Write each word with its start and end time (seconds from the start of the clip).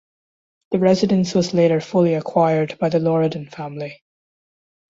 The 0.71 0.79
residence 0.79 1.35
was 1.35 1.53
later 1.53 1.79
fully 1.79 2.15
acquired 2.15 2.79
by 2.79 2.89
the 2.89 2.97
Loredan 2.97 3.51
family. 3.51 4.01